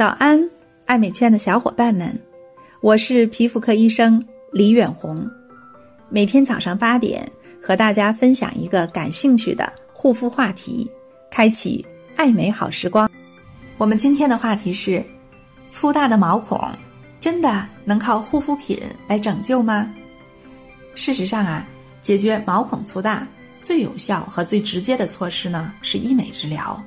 [0.00, 0.40] 早安，
[0.86, 2.18] 爱美圈的小伙伴们，
[2.80, 4.18] 我是皮肤科医生
[4.50, 5.30] 李远红。
[6.08, 7.30] 每天早上八点，
[7.62, 10.90] 和大家分享一个感兴趣的护肤话题，
[11.30, 11.84] 开启
[12.16, 13.10] 爱美好时光。
[13.76, 15.04] 我们今天的话题是：
[15.68, 16.58] 粗大的毛孔
[17.20, 19.86] 真的能靠护肤品来拯救吗？
[20.94, 21.68] 事实上啊，
[22.00, 23.28] 解决毛孔粗大
[23.60, 26.82] 最有效和最直接的措施呢是医美治疗，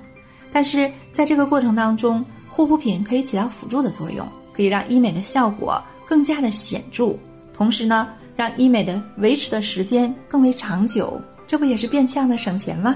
[0.51, 2.25] 但是在这个过程当中。
[2.55, 7.15] 护肤品可以起到辅助的作用，可以让医美的效果更加的显著，
[7.51, 12.95] 同时呢，让医美的维持的时间更为长久，这不也是变相的省钱吗？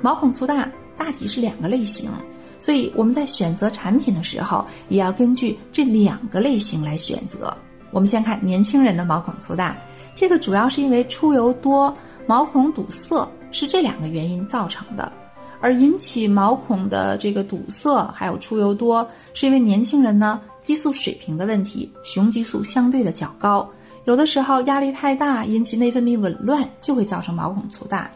[0.00, 2.08] 毛孔粗大大体是两个类型，
[2.60, 7.52] 所以我们在选择产品的时候，也要根据这两个类型来选择。
[7.90, 9.76] 我们先看年轻人的毛孔粗大，
[10.14, 11.92] 这个主要是因为出油多、
[12.28, 15.10] 毛孔堵塞是这两个原因造成的。
[15.62, 23.66] 而引起毛孔的这个堵塞，还有出油多，是因为年轻人呢激素水平的问题，雄激素相对的较高，
[24.04, 28.10] 有的时候压力太大，引起内分泌紊乱，就会造成毛孔粗大。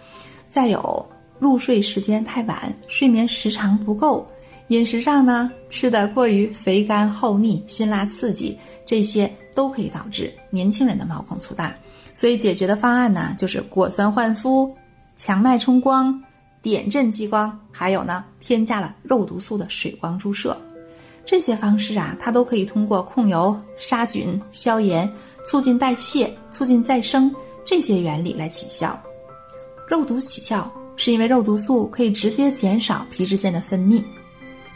[0.51, 1.07] 再有
[1.39, 4.27] 入睡时间太晚，睡眠时长不够，
[4.69, 11.73] 饮食上呢吃的过于肥甘厚腻、辛辣刺激，这些都可以导致年轻人的毛孔粗大。
[12.13, 14.75] 所以解决的方案呢，就是果酸焕肤、
[15.17, 16.21] 强脉冲光。
[16.67, 20.61] 点阵激光，还有呢，添加了肉毒素的水光注射，
[21.25, 25.09] 这些方式啊，它都可以通过控油、杀菌、消炎、
[25.47, 27.33] 促进代谢、促进再生
[27.65, 29.01] 这些原理来起效。
[29.87, 34.03] 肉毒起效是因为肉毒素可以直接减少皮脂腺的分泌。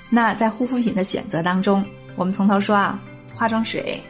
[0.08, 3.02] 那在护肤品的选择当中，我们从头说啊，
[3.34, 4.00] 化妆水，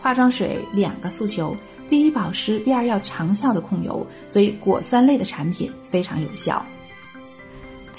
[0.00, 1.54] 化妆水两个诉求：
[1.86, 6.64] 第一保湿，第二要长效的控油，所以果酸类的产品非常有效。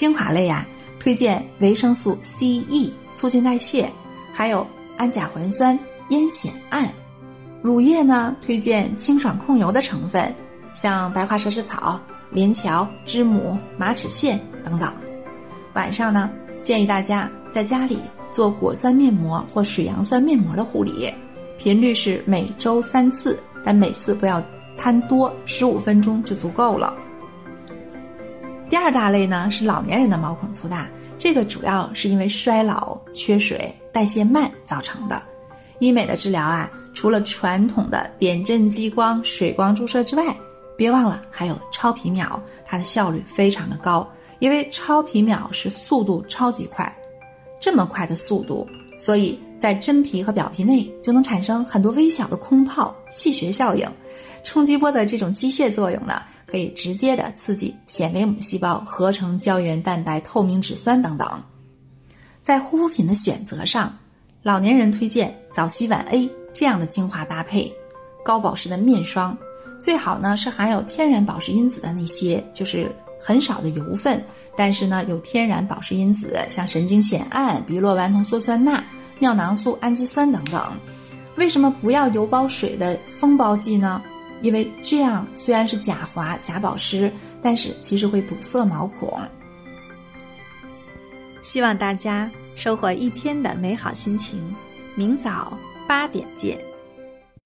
[0.02, 0.66] 精华类呀，
[0.98, 3.84] 推荐维生素 C、E，促进代谢；
[4.32, 6.92] 还有氨甲环酸、烟酰胺。
[7.62, 10.34] 乳液呢，推荐清爽控油的成分，
[10.74, 12.00] 像白花蛇舌草、
[12.32, 14.92] 连翘、知母、马齿苋等等。
[15.74, 16.28] 晚上呢，
[16.64, 18.00] 建议大家在家里
[18.32, 21.08] 做果酸面膜或水杨酸面膜的护理，
[21.58, 24.42] 频率是每周三次，但每次不要
[24.76, 26.92] 贪多，十五分钟就足够了。
[28.72, 30.88] 第二大类呢是老年人的毛孔粗大，
[31.18, 35.22] 这个主要是因为衰老、缺水、代谢慢造成的。
[35.78, 40.34] 医美的治疗啊，除了传统的点阵激光、水光注射之外，
[40.74, 46.90] 别忘了还有超皮秒，它的效率非常的高，因为超皮秒是速度超级快，
[47.60, 48.66] 这么快的速度，
[48.96, 53.86] 所以在真皮和表皮内就能产生很多微小的空泡、气血效应，
[54.42, 56.22] 冲击波的这种机械作用呢。
[56.52, 61.42] 可以直接的刺激纤维母细胞合成胶原蛋白、透明质酸等等。
[62.42, 63.96] 在护肤品的选择上，
[64.42, 67.72] 老年人推荐早 C 晚 A 这样的精华搭配，
[68.22, 69.34] 高保湿的面霜，
[69.80, 74.22] 最好呢是含有天然保湿因子的那些，就是很少的油分，
[74.54, 78.84] 但是呢有天然保湿因子，像神经酰胺、比洛烷酮羧酸钠、
[79.20, 80.62] 尿囊素、氨基酸等等。
[81.36, 84.02] 为什么不要油包水的封包剂呢？
[84.42, 87.10] 因为这样虽然是假滑假保湿，
[87.40, 89.18] 但是其实会堵塞毛孔。
[91.42, 94.54] 希望大家收获一天的美好心情，
[94.94, 95.56] 明早
[95.88, 96.58] 八点见。